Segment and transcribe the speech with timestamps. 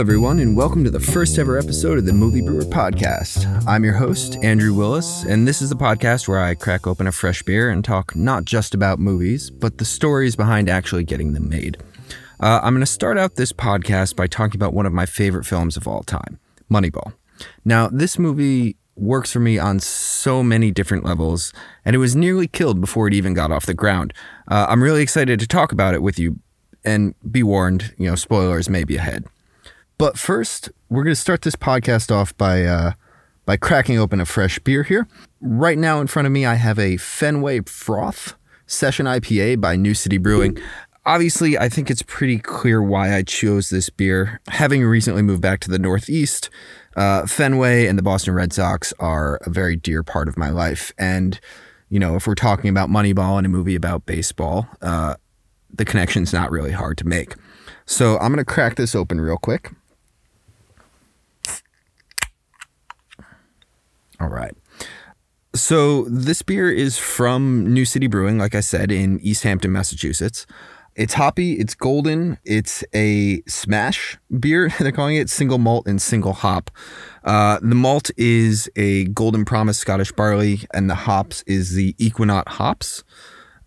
[0.00, 3.44] everyone, and welcome to the first ever episode of the Movie Brewer Podcast.
[3.66, 7.12] I'm your host, Andrew Willis, and this is the podcast where I crack open a
[7.12, 11.50] fresh beer and talk not just about movies, but the stories behind actually getting them
[11.50, 11.76] made.
[12.40, 15.44] Uh, I'm going to start out this podcast by talking about one of my favorite
[15.44, 16.40] films of all time,
[16.70, 17.12] Moneyball.
[17.66, 21.52] Now, this movie works for me on so many different levels,
[21.84, 24.14] and it was nearly killed before it even got off the ground.
[24.48, 26.38] Uh, I'm really excited to talk about it with you,
[26.86, 29.26] and be warned, you know, spoilers may be ahead.
[30.00, 32.92] But first, we're going to start this podcast off by uh,
[33.44, 35.06] by cracking open a fresh beer here.
[35.42, 38.32] Right now, in front of me, I have a Fenway Froth
[38.66, 40.56] Session IPA by New City Brewing.
[41.04, 44.40] Obviously, I think it's pretty clear why I chose this beer.
[44.48, 46.48] Having recently moved back to the Northeast,
[46.96, 50.94] uh, Fenway and the Boston Red Sox are a very dear part of my life.
[50.96, 51.38] And,
[51.90, 55.16] you know, if we're talking about Moneyball and a movie about baseball, uh,
[55.70, 57.34] the connection's not really hard to make.
[57.84, 59.72] So I'm going to crack this open real quick.
[64.20, 64.54] All right.
[65.54, 70.46] So this beer is from New City Brewing, like I said, in Easthampton, Massachusetts.
[70.94, 74.70] It's hoppy, it's golden, it's a smash beer.
[74.78, 76.70] They're calling it single malt and single hop.
[77.24, 82.48] Uh, the malt is a Golden Promise Scottish barley, and the hops is the Ekuanot
[82.48, 83.02] hops.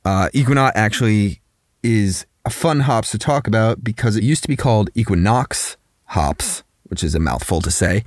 [0.05, 1.41] Uh, Ekuanot actually
[1.81, 6.63] is a fun hops to talk about because it used to be called Equinox hops,
[6.83, 8.03] which is a mouthful to say.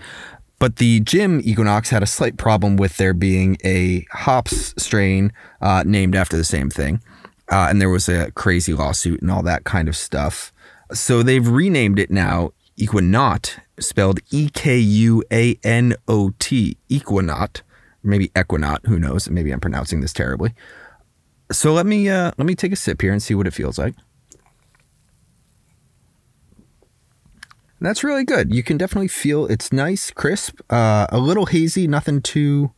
[0.59, 5.83] But the gym Equinox had a slight problem with there being a hops strain uh,
[5.87, 7.03] named after the same thing.
[7.51, 10.53] Uh, and there was a crazy lawsuit and all that kind of stuff.
[10.93, 17.63] So they've renamed it now Ekuanot, spelled E K U A N O T, Ekuanot,
[18.03, 19.31] maybe Ekuanot, who knows?
[19.31, 20.55] Maybe I'm pronouncing this terribly.
[21.53, 23.79] So let me uh, let me take a sip here and see what it feels
[23.79, 23.95] like.
[27.81, 28.55] That's really good.
[28.55, 32.73] You can definitely feel it's nice, crisp, uh, a little hazy, nothing too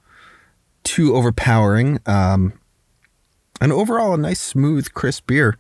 [0.83, 2.01] too overpowering.
[2.07, 2.55] Um,
[3.61, 5.57] and overall, a nice, smooth, crisp beer.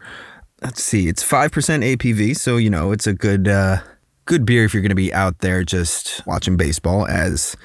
[0.62, 3.78] Let's see, it's five percent ABV, so you know it's a good uh,
[4.24, 7.06] good beer if you're going to be out there just watching baseball.
[7.06, 7.56] As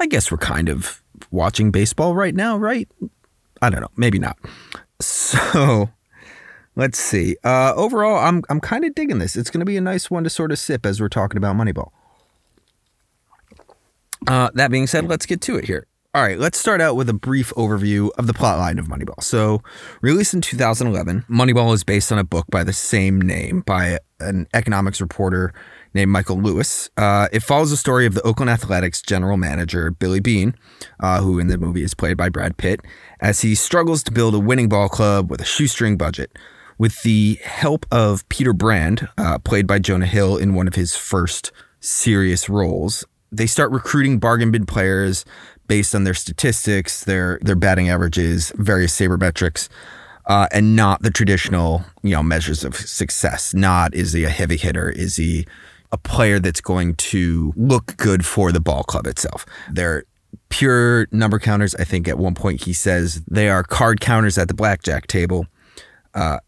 [0.00, 2.88] I guess we're kind of watching baseball right now, right?
[3.60, 4.38] I don't know, maybe not.
[5.00, 5.90] So
[6.78, 7.36] Let's see.
[7.42, 9.34] Uh, overall, I'm I'm kind of digging this.
[9.34, 11.56] It's going to be a nice one to sort of sip as we're talking about
[11.56, 11.90] Moneyball.
[14.28, 15.88] Uh, that being said, let's get to it here.
[16.14, 19.20] All right, let's start out with a brief overview of the plotline of Moneyball.
[19.22, 19.60] So,
[20.02, 24.46] released in 2011, Moneyball is based on a book by the same name by an
[24.54, 25.52] economics reporter
[25.94, 26.90] named Michael Lewis.
[26.96, 30.54] Uh, it follows the story of the Oakland Athletics general manager, Billy Beane,
[31.00, 32.80] uh, who in the movie is played by Brad Pitt,
[33.20, 36.38] as he struggles to build a winning ball club with a shoestring budget
[36.78, 40.96] with the help of Peter Brand, uh, played by Jonah Hill in one of his
[40.96, 43.04] first serious roles.
[43.30, 45.24] They start recruiting bargain bin players
[45.66, 49.68] based on their statistics, their their batting averages, various sabermetrics,
[50.26, 53.52] uh, and not the traditional you know measures of success.
[53.52, 54.88] Not is he a heavy hitter?
[54.90, 55.46] Is he
[55.92, 59.44] a player that's going to look good for the ball club itself?
[59.70, 60.04] They're
[60.48, 61.74] pure number counters.
[61.74, 65.46] I think at one point he says they are card counters at the blackjack table.
[66.14, 66.38] Uh,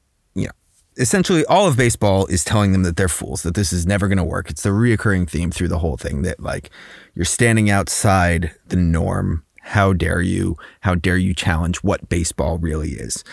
[1.00, 4.18] essentially all of baseball is telling them that they're fools, that this is never going
[4.18, 4.50] to work.
[4.50, 6.70] It's the reoccurring theme through the whole thing that like
[7.14, 9.44] you're standing outside the norm.
[9.62, 10.56] How dare you?
[10.80, 13.24] How dare you challenge what baseball really is?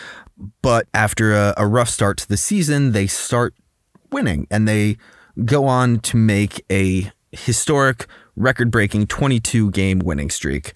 [0.62, 3.54] But after a, a rough start to the season, they start
[4.10, 4.96] winning and they
[5.44, 8.06] go on to make a historic
[8.36, 10.72] record breaking 22 game winning streak.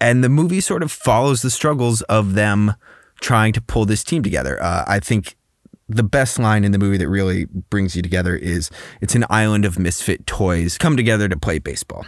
[0.00, 2.74] And the movie sort of follows the struggles of them
[3.20, 4.62] trying to pull this team together.
[4.62, 5.35] Uh, I think
[5.88, 9.64] the best line in the movie that really brings you together is it's an island
[9.64, 12.04] of misfit toys come together to play baseball.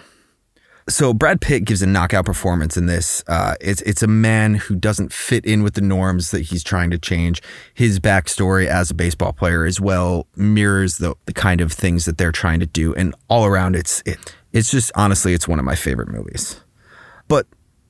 [0.88, 3.22] So Brad Pitt gives a knockout performance in this.
[3.26, 6.90] Uh, it's it's a man who doesn't fit in with the norms that he's trying
[6.90, 7.42] to change.
[7.75, 12.16] His backstory as a baseball player as well mirrors the the kind of things that
[12.16, 15.64] they're trying to do, and all around it's it, it's just honestly it's one of
[15.66, 16.58] my favorite movies.
[17.28, 17.46] But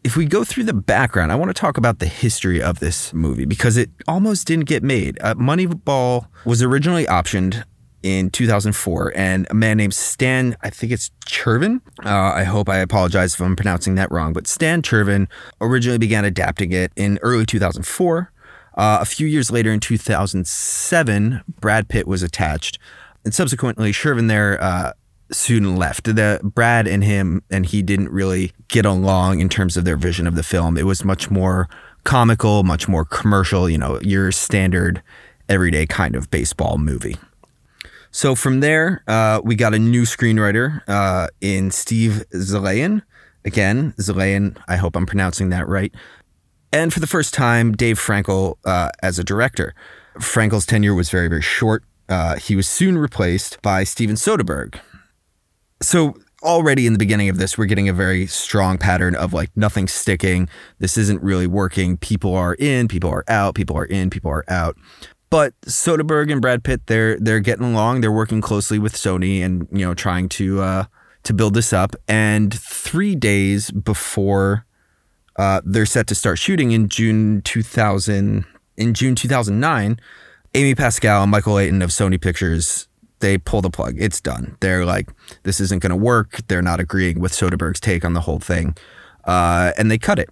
[0.09, 3.13] if we go through the background, I want to talk about the history of this
[3.13, 5.19] movie because it almost didn't get made.
[5.21, 7.63] Uh, Moneyball was originally optioned
[8.03, 11.83] in 2004, and a man named Stan, I think it's Chervin.
[12.07, 15.29] Uh, I hope I apologize if I'm pronouncing that wrong, but Stan Chervin
[15.61, 18.33] originally began adapting it in early 2004.
[18.79, 22.79] Uh, a few years later, in 2007, Brad Pitt was attached,
[23.27, 24.93] and subsequently, Chervin there uh,
[25.31, 26.05] soon left.
[26.05, 30.27] The Brad and him and he didn't really get along in terms of their vision
[30.27, 30.77] of the film.
[30.77, 31.69] It was much more
[32.05, 35.03] comical, much more commercial, you know, your standard
[35.49, 37.17] everyday kind of baseball movie.
[38.11, 43.03] So from there, uh, we got a new screenwriter uh, in Steve Zaillian.
[43.45, 45.95] Again, Zaillian, I hope I'm pronouncing that right.
[46.73, 49.75] And for the first time, Dave Frankel uh, as a director.
[50.19, 51.85] Frankel's tenure was very, very short.
[52.09, 54.81] Uh, he was soon replaced by Steven Soderbergh.
[55.81, 59.51] So already in the beginning of this, we're getting a very strong pattern of like
[59.57, 60.49] nothing sticking.
[60.79, 61.97] This isn't really working.
[61.97, 64.77] People are in, people are out, people are in, people are out.
[65.31, 68.01] But Soderbergh and Brad Pitt, they're they're getting along.
[68.01, 70.85] They're working closely with Sony and you know trying to uh,
[71.25, 71.95] to build this up.
[72.09, 74.65] And three days before
[75.37, 78.45] uh, they're set to start shooting in June 2000,
[78.77, 80.01] in June 2009,
[80.55, 82.88] Amy Pascal and Michael Lynton of Sony Pictures
[83.21, 83.97] they pull the plug.
[83.99, 84.57] It's done.
[84.61, 85.11] They're like,
[85.43, 86.41] this isn't going to work.
[86.49, 88.77] They're not agreeing with Soderbergh's take on the whole thing,
[89.25, 90.31] uh, and they cut it.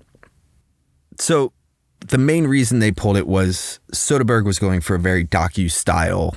[1.19, 1.53] So
[2.00, 6.37] the main reason they pulled it was Soderbergh was going for a very docu style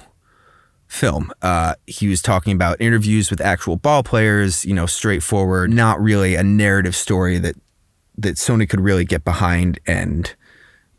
[0.88, 1.32] film.
[1.42, 6.36] Uh, he was talking about interviews with actual ball players, you know, straightforward, not really
[6.36, 7.56] a narrative story that
[8.18, 10.36] that Sony could really get behind and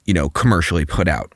[0.07, 1.35] you know commercially put out.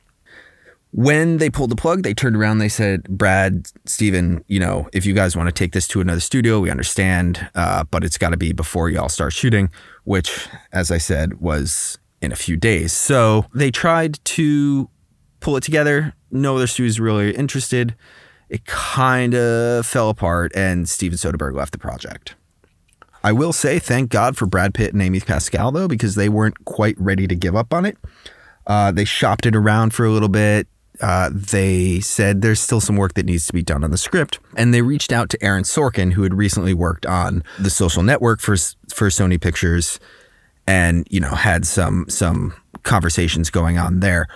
[0.97, 2.59] When they pulled the plug, they turned around.
[2.59, 6.21] They said, "Brad, Steven, you know, if you guys want to take this to another
[6.21, 9.69] studio, we understand, uh, but it's got to be before y'all start shooting."
[10.05, 12.93] Which, as I said, was in a few days.
[12.93, 14.89] So they tried to
[15.41, 16.13] pull it together.
[16.31, 17.93] No other studios really interested.
[18.47, 22.35] It kind of fell apart, and Steven Soderbergh left the project.
[23.21, 26.63] I will say, thank God for Brad Pitt and Amy Pascal, though, because they weren't
[26.63, 27.97] quite ready to give up on it.
[28.65, 30.69] Uh, they shopped it around for a little bit.
[31.01, 34.39] Uh, they said there's still some work that needs to be done on the script,
[34.55, 38.39] and they reached out to Aaron Sorkin, who had recently worked on The Social Network
[38.39, 39.99] for for Sony Pictures,
[40.67, 42.53] and you know had some some
[42.83, 44.27] conversations going on there.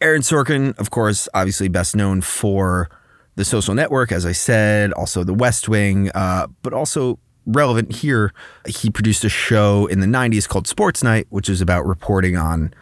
[0.00, 2.90] Aaron Sorkin, of course, obviously best known for
[3.36, 8.32] The Social Network, as I said, also The West Wing, uh, but also relevant here.
[8.66, 12.72] He produced a show in the '90s called Sports Night, which is about reporting on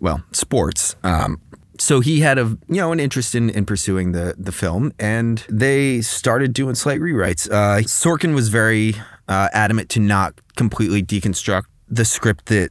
[0.00, 0.96] well sports.
[1.02, 1.40] Um,
[1.78, 5.44] so he had a you know an interest in, in pursuing the the film, and
[5.48, 7.50] they started doing slight rewrites.
[7.50, 8.94] Uh, Sorkin was very
[9.28, 12.70] uh, adamant to not completely deconstruct the script that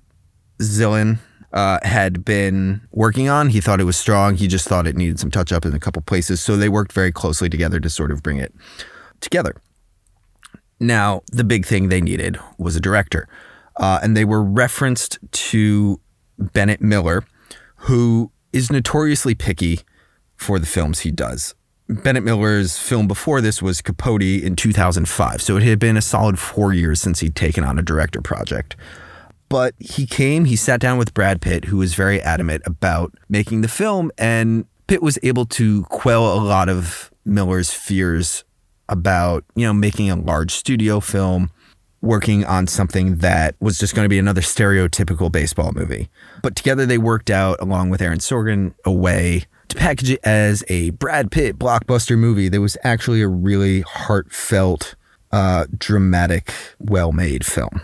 [0.60, 1.20] Zaillian
[1.54, 3.50] uh, had been working on.
[3.50, 4.36] He thought it was strong.
[4.36, 6.42] He just thought it needed some touch up in a couple places.
[6.42, 8.54] So they worked very closely together to sort of bring it
[9.20, 9.56] together.
[10.80, 13.28] Now, the big thing they needed was a director.
[13.78, 16.00] Uh, and they were referenced to
[16.38, 17.24] Bennett Miller,
[17.76, 19.80] who is notoriously picky
[20.36, 21.56] for the films he does.
[21.88, 25.42] Bennett Miller's film before this was Capote in 2005.
[25.42, 28.76] So it had been a solid four years since he'd taken on a director project.
[29.50, 33.62] But he came, he sat down with Brad Pitt, who was very adamant about making
[33.62, 38.46] the film, and Pitt was able to quell a lot of Miller's fears
[38.88, 41.52] about, you know, making a large studio film,
[42.02, 46.10] working on something that was just going to be another stereotypical baseball movie.
[46.42, 50.64] But together they worked out, along with Aaron Sorkin, a way to package it as
[50.68, 54.96] a Brad Pitt blockbuster movie that was actually a really heartfelt,
[55.32, 57.82] uh, dramatic, well made film.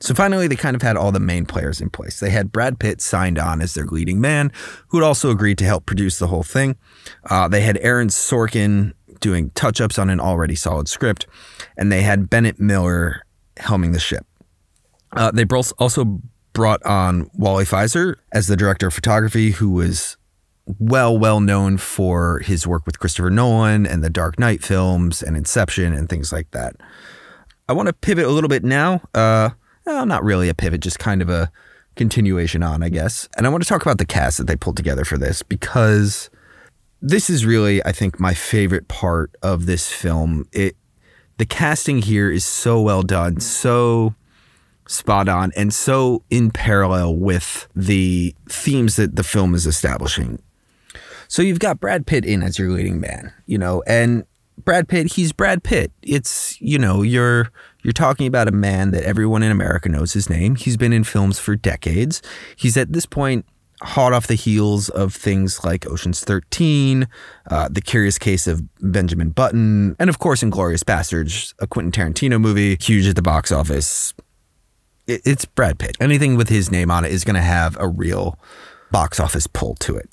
[0.00, 2.20] So finally, they kind of had all the main players in place.
[2.20, 4.52] They had Brad Pitt signed on as their leading man,
[4.88, 6.76] who had also agreed to help produce the whole thing.
[7.28, 11.26] Uh, they had Aaron Sorkin doing touch ups on an already solid script,
[11.76, 13.24] and they had Bennett Miller
[13.58, 14.26] helming the ship.
[15.12, 15.44] Uh, they
[15.78, 16.20] also
[16.52, 20.16] brought on Wally Pfister as the director of photography, who was
[20.78, 25.36] well, well known for his work with Christopher Nolan and the Dark Knight films and
[25.36, 26.76] Inception and things like that.
[27.68, 29.02] I want to pivot a little bit now.
[29.14, 29.50] Uh,
[29.86, 31.50] well, not really a pivot, just kind of a
[31.96, 33.28] continuation on, I guess.
[33.36, 36.30] And I want to talk about the cast that they pulled together for this because
[37.00, 40.46] this is really, I think, my favorite part of this film.
[40.52, 40.76] It
[41.38, 44.14] the casting here is so well done, so
[44.86, 50.42] spot on, and so in parallel with the themes that the film is establishing.
[51.28, 54.24] So you've got Brad Pitt in as your leading man, you know, and
[54.64, 55.92] Brad Pitt, he's Brad Pitt.
[56.02, 57.50] It's, you know, you're
[57.82, 60.56] you're talking about a man that everyone in America knows his name.
[60.56, 62.20] He's been in films for decades.
[62.56, 63.46] He's at this point
[63.82, 67.08] hot off the heels of things like Ocean's 13,
[67.50, 72.40] uh, The Curious Case of Benjamin Button, and of course, Inglourious Basterds, a Quentin Tarantino
[72.40, 74.14] movie, huge at the box office.
[75.06, 75.96] It, it's Brad Pitt.
[76.00, 78.38] Anything with his name on it is going to have a real
[78.90, 80.08] box office pull to it.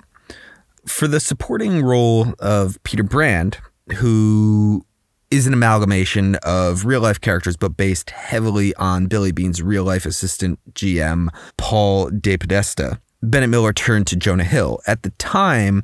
[0.86, 3.58] For the supporting role of Peter Brand,
[3.98, 4.86] who
[5.32, 10.06] is an amalgamation of real life characters, but based heavily on Billy Beane's real life
[10.06, 13.00] assistant GM, Paul DePodesta.
[13.30, 14.80] Bennett Miller turned to Jonah Hill.
[14.88, 15.84] At the time,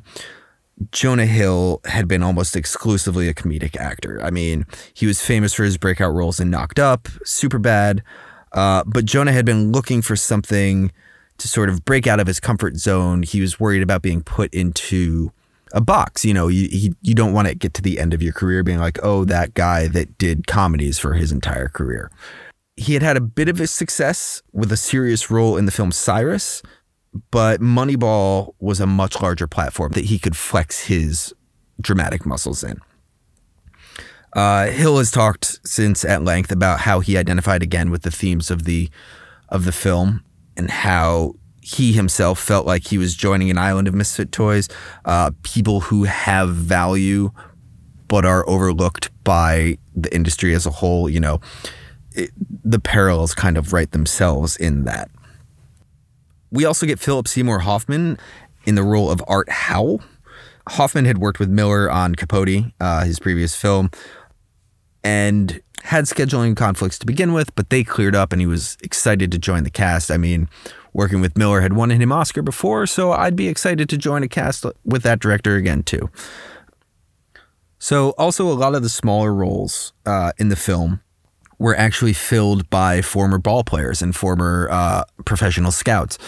[0.90, 4.20] Jonah Hill had been almost exclusively a comedic actor.
[4.22, 8.00] I mean, he was famous for his breakout roles in Knocked Up, Superbad,
[8.52, 10.92] uh, but Jonah had been looking for something
[11.38, 13.22] to sort of break out of his comfort zone.
[13.22, 15.32] He was worried about being put into
[15.72, 16.24] a box.
[16.24, 18.62] You know, you he, you don't want to get to the end of your career
[18.62, 22.10] being like, oh, that guy that did comedies for his entire career.
[22.76, 25.92] He had had a bit of a success with a serious role in the film
[25.92, 26.62] Cyrus,
[27.30, 31.34] but Moneyball was a much larger platform that he could flex his
[31.80, 32.80] dramatic muscles in.
[34.34, 38.50] Uh, Hill has talked since at length about how he identified again with the themes
[38.50, 38.90] of the
[39.50, 40.24] of the film
[40.56, 44.68] and how he himself felt like he was joining an island of misfit toys,
[45.04, 47.30] uh, people who have value
[48.08, 51.08] but are overlooked by the industry as a whole.
[51.08, 51.40] You know,
[52.12, 52.30] it,
[52.64, 55.10] the parallels kind of write themselves in that.
[56.52, 58.18] We also get Philip Seymour Hoffman
[58.64, 60.02] in the role of Art Howell.
[60.68, 63.90] Hoffman had worked with Miller on Capote, uh, his previous film,
[65.02, 69.32] and had scheduling conflicts to begin with, but they cleared up and he was excited
[69.32, 70.10] to join the cast.
[70.10, 70.48] I mean,
[70.92, 74.28] working with Miller had won him Oscar before, so I'd be excited to join a
[74.28, 76.10] cast with that director again too.
[77.78, 81.00] So, also a lot of the smaller roles uh, in the film
[81.62, 86.18] were actually filled by former ball players and former uh, professional scouts.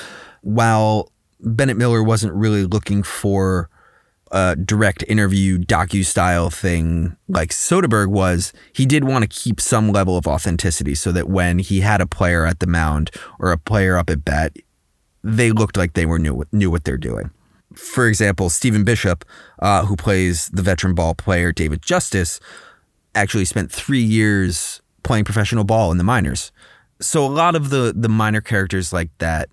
[0.43, 1.11] While
[1.41, 3.69] Bennett Miller wasn't really looking for
[4.31, 9.91] a direct interview docu style thing like Soderbergh was, he did want to keep some
[9.91, 13.11] level of authenticity so that when he had a player at the mound
[13.41, 14.57] or a player up at bat,
[15.25, 17.33] they looked like they were knew knew what they're doing.
[17.75, 19.25] For example, Stephen Bishop,
[19.59, 22.39] uh, who plays the veteran ball player David Justice,
[23.17, 26.51] actually spent three years playing professional ball in the minors.
[27.01, 29.49] So a lot of the the minor characters like that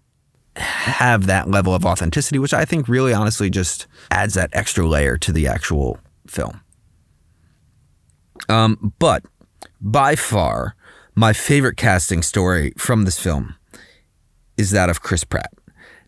[0.55, 5.17] have that level of authenticity, which I think really honestly just adds that extra layer
[5.17, 6.61] to the actual film.
[8.49, 9.23] Um, but
[9.79, 10.75] by far,
[11.15, 13.55] my favorite casting story from this film
[14.57, 15.53] is that of Chris Pratt.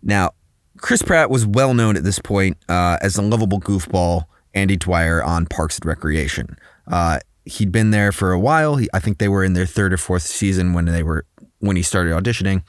[0.01, 0.31] Now,
[0.77, 4.23] Chris Pratt was well known at this point uh, as the lovable goofball
[4.53, 6.57] Andy Dwyer on Parks and Recreation.
[6.87, 8.77] Uh, he'd been there for a while.
[8.77, 11.25] He, I think they were in their third or fourth season when they were
[11.59, 12.63] when he started auditioning.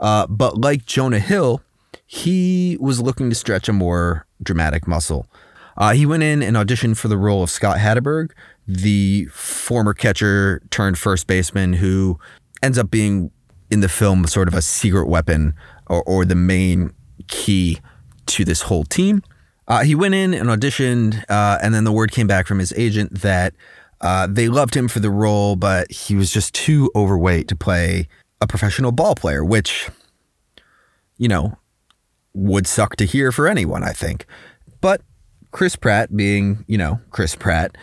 [0.00, 1.62] Uh, but like Jonah Hill,
[2.06, 5.26] he was looking to stretch a more dramatic muscle.
[5.76, 8.30] Uh, he went in and auditioned for the role of Scott Hatteberg,
[8.66, 12.18] the former catcher turned first baseman who
[12.62, 13.30] ends up being
[13.70, 15.54] in the film sort of a secret weapon
[15.86, 16.92] or, or the main
[17.28, 17.78] key
[18.26, 19.22] to this whole team.
[19.68, 22.72] Uh, he went in and auditioned, uh, and then the word came back from his
[22.76, 23.52] agent that
[24.00, 28.08] uh, they loved him for the role, but he was just too overweight to play
[28.40, 29.88] a professional ball player, which,
[31.16, 31.56] you know,
[32.34, 34.26] would suck to hear for anyone, I think.
[34.80, 35.00] But
[35.50, 37.76] Chris Pratt, being, you know, Chris Pratt,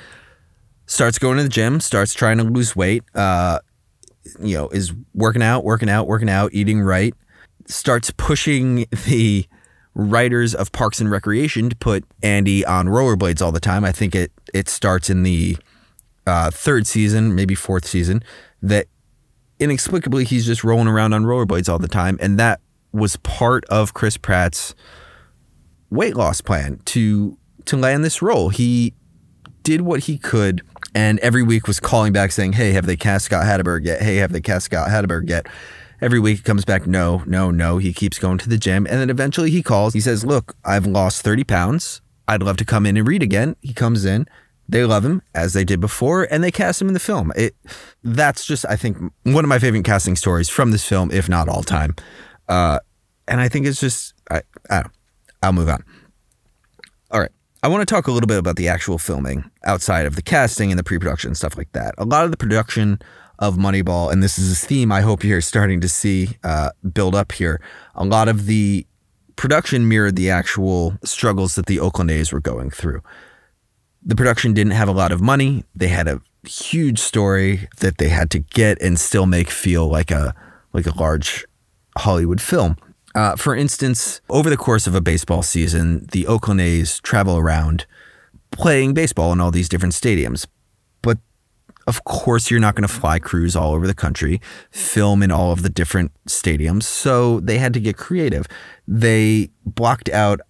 [0.86, 3.60] starts going to the gym, starts trying to lose weight, uh,
[4.40, 7.16] you know, is working out, working out, working out, eating right,
[7.66, 9.48] starts pushing the
[9.96, 13.84] writers of Parks and Recreation to put Andy on rollerblades all the time.
[13.84, 15.58] I think it it starts in the
[16.26, 18.24] uh, third season, maybe fourth season,
[18.62, 18.88] that
[19.60, 22.60] inexplicably he's just rolling around on rollerblades all the time, and that
[22.92, 24.76] was part of Chris Pratt's
[25.90, 28.50] weight loss plan to to land this role.
[28.50, 28.94] He
[29.64, 30.62] did what he could,
[30.94, 34.02] and every week was calling back saying, "Hey, have they cast Scott Hatteberg yet?
[34.02, 35.48] Hey, have they cast Scott Hatteberg yet?"
[36.02, 37.78] Every week he comes back, no, no, no.
[37.78, 39.94] He keeps going to the gym, and then eventually he calls.
[39.94, 42.02] He says, "Look, I've lost thirty pounds.
[42.28, 44.28] I'd love to come in and read again." He comes in.
[44.68, 47.32] They love him as they did before, and they cast him in the film.
[47.36, 47.56] It
[48.04, 51.50] that's just I think one of my favorite casting stories from this film, if not
[51.50, 51.96] all time.
[52.48, 52.80] Uh,
[53.28, 54.94] and I think it's just I, I don't.
[55.42, 55.84] I'll move on.
[57.12, 57.32] All right.
[57.62, 60.72] I want to talk a little bit about the actual filming outside of the casting
[60.72, 61.96] and the pre-production and stuff like that.
[61.98, 63.00] A lot of the production
[63.40, 67.16] of Moneyball, and this is a theme I hope you're starting to see uh, build
[67.16, 67.62] up here.
[67.96, 68.86] A lot of the
[69.36, 73.02] production mirrored the actual struggles that the Oakland A's were going through
[74.06, 75.64] the production didn't have a lot of money.
[75.76, 80.12] They had a huge story that they had to get and still make feel like
[80.12, 80.36] a
[80.74, 81.46] like a large
[81.98, 82.76] Hollywood film.
[83.16, 87.86] Uh, for instance, over the course of a baseball season, the Oakland A's travel around
[88.52, 90.48] playing baseball in all these different stadiums.
[91.04, 91.20] But
[91.86, 94.42] of course, you're not going to fly crews all over the country,
[94.72, 96.84] film in all of the different stadiums.
[96.84, 98.48] So they had to get creative.
[98.88, 100.42] They blocked out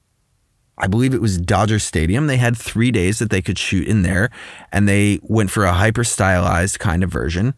[0.78, 2.28] I believe it was Dodger Stadium.
[2.28, 4.30] They had three days that they could shoot in there,
[4.72, 7.54] and they went for a hyper stylized kind of version.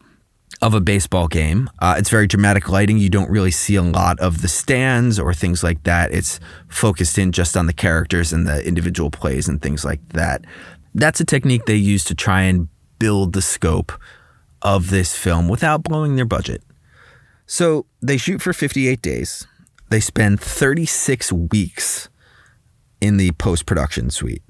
[0.61, 1.69] of a baseball game.
[1.79, 2.97] Uh, it's very dramatic lighting.
[2.97, 6.13] You don't really see a lot of the stands or things like that.
[6.13, 10.45] It's focused in just on the characters and the individual plays and things like that.
[10.93, 12.69] That's a technique they use to try and
[12.99, 13.91] build the scope
[14.61, 16.63] of this film without blowing their budget.
[17.45, 19.45] So they shoot for 58 days.
[19.89, 22.07] They spend 36 weeks
[23.01, 24.43] in the post production suite.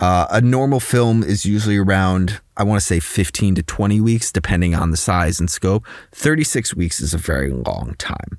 [0.00, 4.32] Uh, a normal film is usually around, I want to say 15 to 20 weeks,
[4.32, 5.84] depending on the size and scope.
[6.12, 8.38] 36 weeks is a very long time.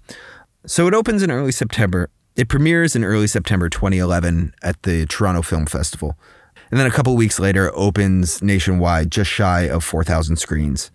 [0.65, 2.09] So it opens in early September.
[2.35, 6.17] It premieres in early September 2011 at the Toronto Film Festival.
[6.71, 10.91] And then a couple weeks later, opens nationwide, just shy of 4,000 screens.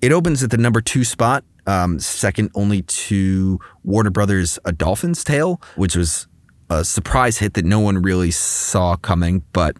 [0.00, 5.24] It opens at the number two spot, um, second only to Warner Brothers' A Dolphin's
[5.24, 6.27] Tale, which was
[6.70, 9.76] a surprise hit that no one really saw coming, but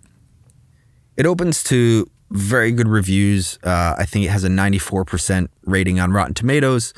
[1.17, 3.59] it opens to very good reviews.
[3.63, 6.95] Uh, I think it has a 94% rating on Rotten Tomatoes,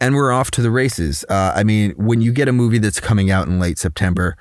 [0.00, 1.24] and we're off to the races.
[1.28, 4.36] Uh, I mean, when you get a movie that's coming out in late September,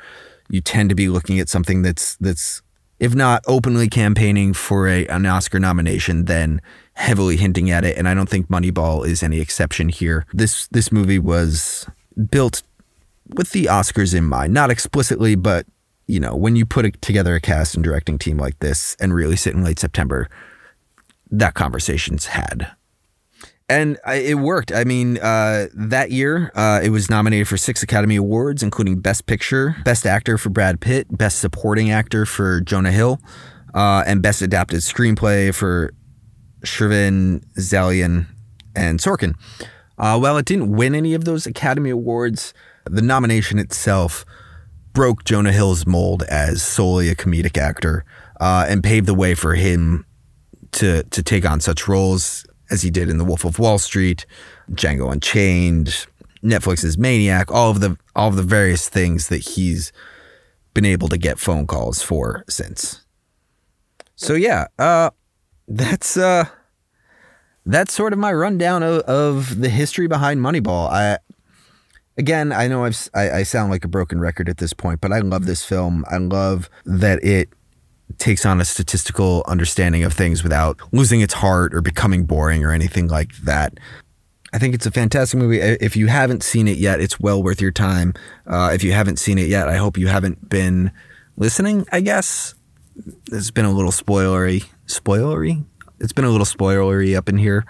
[0.50, 2.62] you tend to be looking at something that's that's
[3.00, 6.62] if not openly campaigning for a, an Oscar nomination, then
[6.93, 7.98] heavily hinting at it.
[7.98, 10.25] And I don't think Moneyball is any exception here.
[10.34, 11.88] This this movie was
[12.29, 12.62] built
[13.36, 15.65] with the Oscars in mind, not explicitly, but
[16.07, 19.36] you know, when you put together a cast and directing team like this and really
[19.36, 20.27] sit in late September,
[21.29, 22.71] that conversation's had.
[23.69, 24.71] And I, it worked.
[24.71, 29.27] I mean, uh, that year, uh, it was nominated for six Academy Awards, including Best
[29.27, 33.21] Picture, Best Actor for Brad Pitt, Best Supporting Actor for Jonah Hill,
[33.75, 35.93] uh, and Best Adapted Screenplay for
[36.65, 38.25] Chervin Zaillian
[38.75, 39.36] and Sorkin.
[40.00, 42.55] Uh, while it didn't win any of those Academy Awards,
[42.89, 44.25] the nomination itself
[44.93, 48.05] broke Jonah Hill's mold as solely a comedic actor
[48.39, 50.05] uh, and paved the way for him
[50.72, 54.25] to to take on such roles as he did in The Wolf of Wall Street,
[54.71, 56.06] Django Unchained,
[56.43, 59.91] Netflix's Maniac, all of the all of the various things that he's
[60.73, 63.06] been able to get phone calls for since.
[64.15, 65.10] So yeah, uh,
[65.67, 66.45] that's uh,
[67.65, 70.89] that's sort of my rundown of, of the history behind Moneyball.
[70.89, 71.17] I
[72.19, 75.12] again, I know I've, I, I sound like a broken record at this point, but
[75.12, 76.05] I love this film.
[76.12, 77.49] I love that it
[78.17, 82.71] takes on a statistical understanding of things without losing its heart or becoming boring or
[82.71, 83.79] anything like that.
[84.51, 85.60] I think it's a fantastic movie.
[85.60, 88.13] If you haven't seen it yet, it's well worth your time.
[88.45, 90.91] Uh, if you haven't seen it yet, I hope you haven't been
[91.38, 91.86] listening.
[91.91, 92.53] I guess
[93.32, 95.63] it's been a little spoilery, spoilery.
[95.99, 97.65] It's been a little spoilery up in here.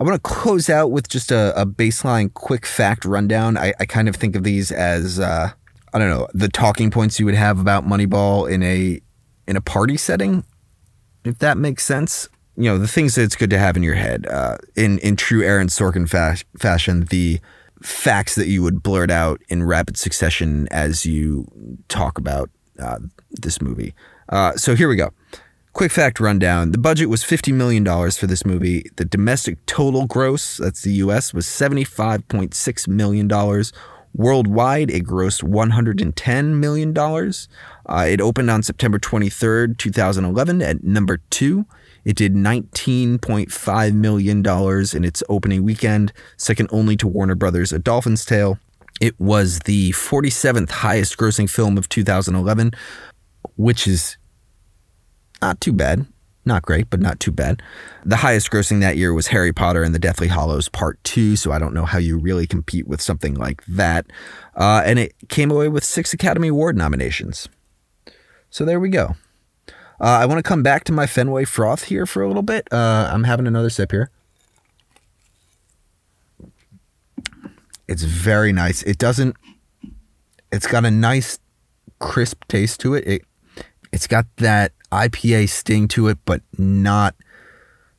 [0.00, 3.58] I want to close out with just a, a baseline quick fact rundown.
[3.58, 5.50] I, I, kind of think of these as uh,
[5.92, 8.98] I don't know the talking points you would have about Moneyball in a
[9.46, 10.44] in a party setting,
[11.24, 12.30] if that makes sense.
[12.56, 14.26] You know the things that it's good to have in your head.
[14.26, 17.38] Uh, in in true Aaron Sorkin fa- fashion, the
[17.82, 21.46] facts that you would blurt out in rapid succession as you
[21.88, 22.98] talk about uh,
[23.32, 23.94] this movie.
[24.30, 25.10] Uh, so here we go.
[25.72, 28.84] Quick fact rundown the budget was $50 million for this movie.
[28.96, 33.64] The domestic total gross, that's the US, was $75.6 million.
[34.12, 36.98] Worldwide, it grossed $110 million.
[36.98, 41.64] Uh, it opened on September 23rd, 2011, at number two.
[42.04, 48.24] It did $19.5 million in its opening weekend, second only to Warner Brothers' A Dolphin's
[48.24, 48.58] Tale.
[49.00, 52.72] It was the 47th highest grossing film of 2011,
[53.56, 54.16] which is
[55.40, 56.06] not too bad.
[56.44, 57.62] Not great, but not too bad.
[58.04, 61.52] The highest grossing that year was Harry Potter and the Deathly Hallows Part 2, so
[61.52, 64.06] I don't know how you really compete with something like that.
[64.56, 67.48] Uh, and it came away with six Academy Award nominations.
[68.48, 69.16] So there we go.
[70.00, 72.66] Uh, I want to come back to my Fenway froth here for a little bit.
[72.72, 74.10] Uh, I'm having another sip here.
[77.86, 78.82] It's very nice.
[78.84, 79.36] It doesn't,
[80.50, 81.38] it's got a nice
[81.98, 83.06] crisp taste to it.
[83.06, 83.22] It
[83.92, 87.14] it's got that IPA sting to it, but not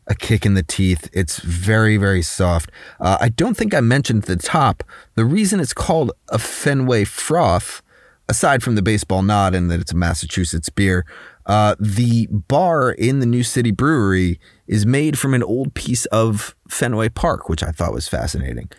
[0.07, 1.09] a kick in the teeth.
[1.13, 2.71] It's very, very soft.
[2.99, 4.83] Uh, I don't think I mentioned the top
[5.15, 7.81] the reason it's called a Fenway Froth,
[8.27, 11.05] aside from the baseball nod and that it's a Massachusetts beer.
[11.45, 16.55] Uh, the bar in the New City Brewery is made from an old piece of
[16.69, 18.69] Fenway Park, which I thought was fascinating.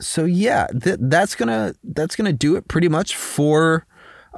[0.00, 3.86] So yeah, th- that's gonna that's gonna do it pretty much for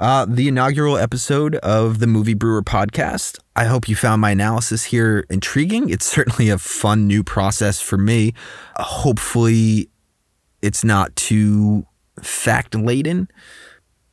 [0.01, 3.37] uh, the inaugural episode of the Movie Brewer podcast.
[3.55, 5.89] I hope you found my analysis here intriguing.
[5.89, 8.33] It's certainly a fun new process for me.
[8.75, 9.89] Uh, hopefully,
[10.63, 11.85] it's not too
[12.19, 13.29] fact laden.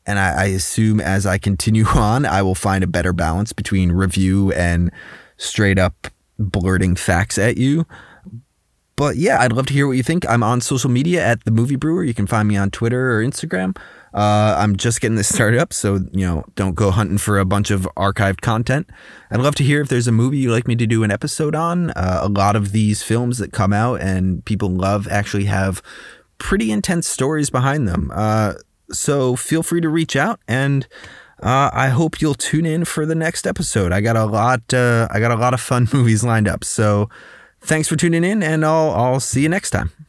[0.06, 3.90] And I, I assume as I continue on, I will find a better balance between
[3.90, 4.92] review and
[5.38, 7.86] straight up blurting facts at you.
[8.94, 10.28] but yeah, I'd love to hear what you think.
[10.28, 12.04] I'm on social media at the Movie Brewer.
[12.04, 13.74] You can find me on Twitter or Instagram.
[14.14, 17.44] Uh, I'm just getting this started up, so you know, don't go hunting for a
[17.44, 18.88] bunch of archived content.
[19.30, 21.54] I'd love to hear if there's a movie you'd like me to do an episode
[21.54, 21.90] on.
[21.90, 25.82] Uh, a lot of these films that come out and people love actually have
[26.38, 28.10] pretty intense stories behind them.
[28.14, 28.54] Uh,
[28.90, 30.86] so feel free to reach out, and
[31.42, 33.92] uh, I hope you'll tune in for the next episode.
[33.92, 34.72] I got a lot.
[34.72, 36.64] Uh, I got a lot of fun movies lined up.
[36.64, 37.08] So
[37.60, 40.07] thanks for tuning in, and I'll I'll see you next time.